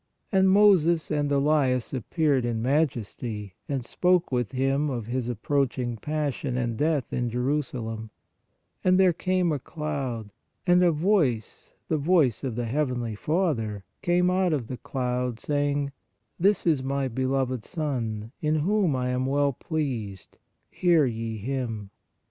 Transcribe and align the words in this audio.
And 0.31 0.49
Moses 0.49 1.11
and 1.11 1.31
Elias 1.31 1.93
appeared 1.93 2.43
in 2.43 2.59
majesty 2.59 3.53
and 3.69 3.85
spoke 3.85 4.31
with 4.31 4.51
Him 4.51 4.89
of 4.89 5.05
His 5.05 5.29
ap 5.29 5.43
proaching 5.43 6.01
passion 6.01 6.57
and 6.57 6.75
death 6.75 7.13
in 7.13 7.29
Jerusalem; 7.29 8.09
and 8.83 8.99
there 8.99 9.13
came 9.13 9.51
a 9.51 9.59
cloud, 9.59 10.31
and 10.65 10.81
a 10.83 10.91
voice, 10.91 11.73
the 11.87 11.99
voice 11.99 12.43
of 12.43 12.55
the 12.55 12.65
heavenly 12.65 13.13
Father, 13.13 13.83
came 14.01 14.31
out 14.31 14.53
of 14.53 14.69
the 14.69 14.77
cloud, 14.77 15.39
saying:" 15.39 15.91
This 16.39 16.65
is 16.65 16.81
My 16.81 17.07
beloved 17.07 17.63
Son, 17.63 18.31
in 18.41 18.55
whom 18.55 18.95
I 18.95 19.09
am 19.09 19.27
well 19.27 19.53
pleased; 19.53 20.39
hear 20.71 21.05
ye 21.05 21.37
Him." 21.37 21.91